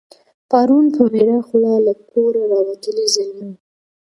[0.49, 3.53] پرون په ویړه خوله له کوره راوتلی زلمی